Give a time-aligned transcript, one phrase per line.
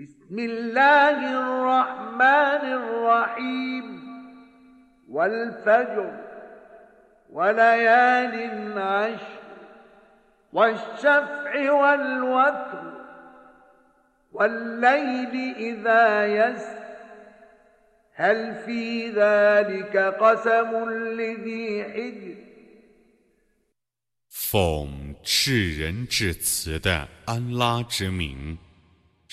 [0.00, 3.86] بسم الله الرحمن الرحيم
[5.08, 6.12] والفجر
[7.32, 9.38] وليال عشر
[10.52, 12.92] والشفع والوتر
[14.32, 16.86] والليل إذا يسر
[18.14, 22.36] هل في ذلك قسم لذي حجر
[24.28, 28.56] 奉至仁至慈的安拉之名。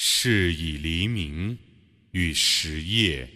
[0.00, 1.58] 是以黎明
[2.12, 3.28] 与实业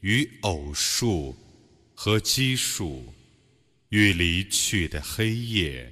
[0.00, 1.32] 与偶数
[1.94, 3.04] 和奇数
[3.90, 5.88] 与离去的黑夜，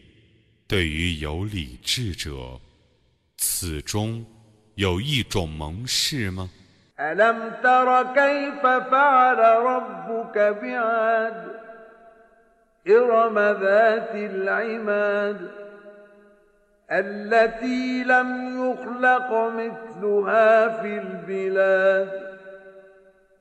[0.67, 2.61] 对于有理智者，
[3.37, 4.27] 此中
[4.75, 6.51] 有一种蒙氏吗？
[16.93, 22.31] ？التي لم يخلق مثلها في البلاد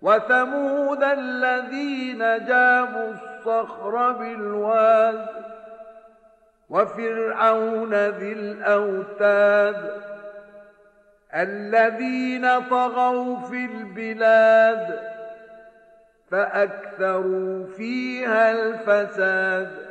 [0.02, 5.26] وثمود الذين جابوا الصخر بالواد
[6.70, 9.92] وفرعون ذي الأوتاد
[11.36, 15.00] الذين طغوا في البلاد
[16.32, 19.89] فأكثروا فيها الفساد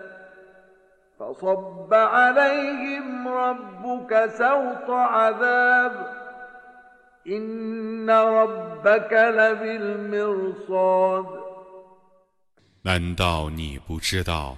[12.82, 14.56] 难道你不知道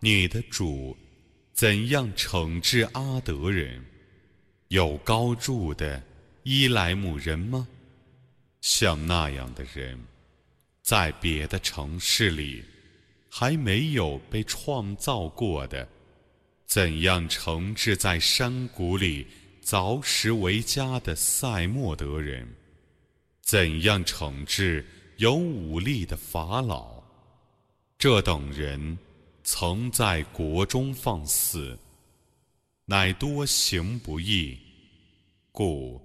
[0.00, 0.96] 你的主
[1.52, 3.84] 怎样惩治阿德人？
[4.68, 6.02] 有高筑的
[6.42, 7.68] 伊莱姆人吗？
[8.60, 9.98] 像那样的人，
[10.82, 12.64] 在别的城市里。
[13.36, 15.88] 还没有被创造过的，
[16.66, 19.26] 怎样惩治在山谷里
[19.60, 22.48] 凿石为家的塞莫德人？
[23.42, 27.02] 怎样惩治有武力的法老？
[27.98, 28.96] 这等人
[29.42, 31.76] 曾在国中放肆，
[32.84, 34.56] 乃多行不义，
[35.50, 36.00] 故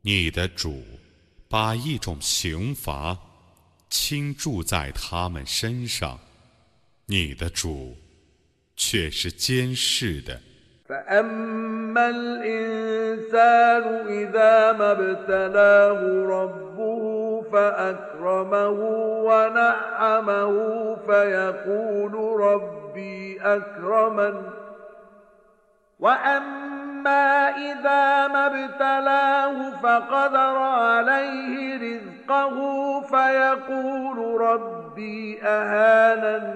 [0.00, 0.80] 你的主
[1.48, 3.18] 把一种刑罚
[3.90, 6.16] 倾注在他们身上。
[7.11, 7.95] 你的主
[8.75, 10.39] 却是监视的。
[10.89, 18.79] فأما الإنسان إذا ما ابتلاه ربه فأكرمه
[19.27, 20.55] ونعمه
[20.95, 24.41] فيقول ربي أكرمن
[25.99, 32.57] وأما إذا ما ابتلاه فقدر عليه رزقه
[33.01, 36.55] فيقول ربي أهانن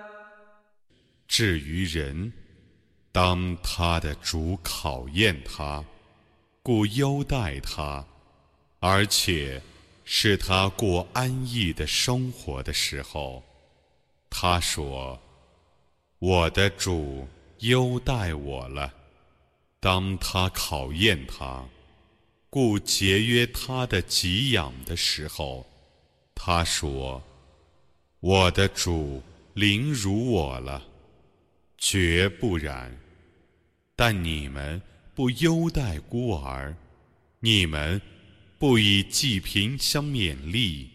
[1.31, 2.33] 至于人，
[3.13, 5.81] 当他的主考验他，
[6.61, 8.05] 故优待他，
[8.81, 9.61] 而且
[10.03, 13.41] 是他过安逸的生活的时候，
[14.29, 15.17] 他说
[16.19, 17.25] ：“我的主
[17.59, 18.93] 优待我了。”
[19.79, 21.63] 当他考验他，
[22.49, 25.65] 故节约他的给养的时候，
[26.35, 27.23] 他说
[28.19, 30.87] ：“我的主凌辱我了。”
[31.83, 32.91] 绝不然，
[33.95, 34.79] 但你们
[35.15, 36.75] 不优待孤儿，
[37.39, 37.99] 你们
[38.59, 40.91] 不以济贫相勉励，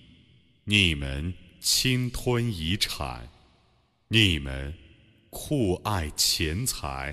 [0.62, 3.28] 你们侵吞遗产，
[4.06, 4.72] 你们
[5.28, 7.12] 酷爱钱财。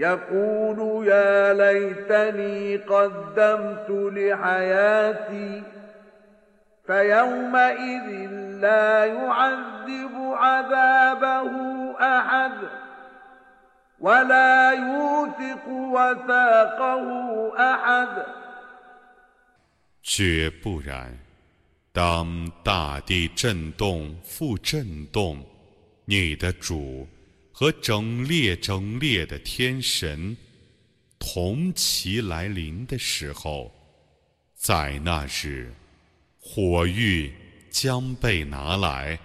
[0.00, 5.62] يقول يا ليتني قدمت لحياتي
[6.86, 8.30] فيومئذ
[8.60, 11.50] لا يعذب عذابه
[12.00, 12.52] احد
[14.00, 17.06] ولا يوثق وثاقه
[17.56, 18.26] أحد
[20.02, 21.18] 绝不然，
[21.92, 25.44] 当大地震动复震动，
[26.04, 27.08] 你的主
[27.51, 30.35] 和整列整列的天神
[31.19, 33.71] 同齐来临的时候，
[34.55, 35.73] 在那日，
[36.39, 37.33] 火狱
[37.69, 39.19] 将被拿来，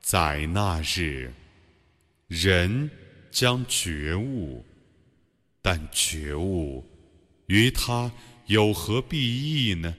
[0.00, 1.32] 在那日，
[2.28, 2.90] 人
[3.30, 4.64] 将觉悟，
[5.62, 6.84] 但觉悟
[7.46, 8.10] 于他。
[8.48, 9.92] 有何裨益呢？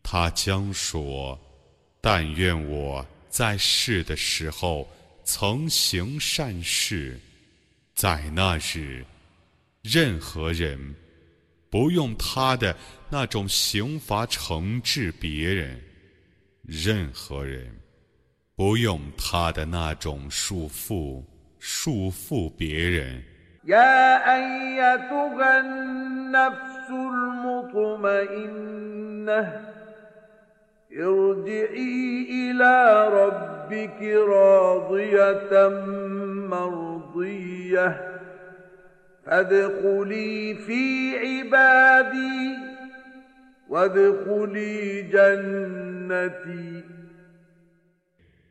[0.00, 1.36] 他将说
[2.00, 4.88] ：“但愿我在世的时候
[5.27, 7.19] 曾行善事，
[7.95, 9.05] 在那日，
[9.81, 10.95] 任何人
[11.69, 12.75] 不用他的
[13.09, 15.79] 那种刑罚惩治别人，
[16.63, 17.67] 任何人
[18.55, 21.23] 不用他的那种束缚
[21.59, 23.23] 束缚别人。”
[27.73, 29.37] المطمئنة
[30.93, 32.75] ارجعي إلى
[33.09, 35.69] ربك راضية
[36.53, 37.87] مرضية
[39.25, 40.81] فادخلي في
[41.17, 42.57] عبادي
[43.69, 46.83] وادخلي جنتي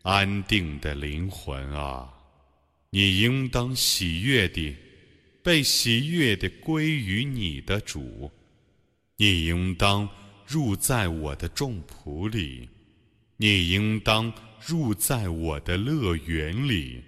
[0.05, 2.09] 安定的灵魂啊，
[2.91, 4.77] 你应当喜悦地
[5.45, 8.33] 被喜悦的归于你的主，
[9.17, 10.09] 你应当
[10.48, 12.70] 入在我的众仆里，
[13.36, 14.32] 你应当
[14.66, 17.04] 入在我的乐园里。